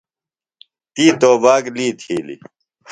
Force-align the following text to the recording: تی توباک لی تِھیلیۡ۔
تی 0.93 1.05
توباک 1.19 1.63
لی 1.75 1.87
تِھیلیۡ۔ 1.99 2.41